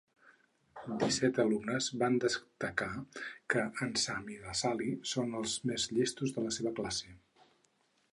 [1.01, 2.89] Disset alumnes van destacar
[3.53, 7.13] que en Sam i la Sally són els més llestos de la seva classe.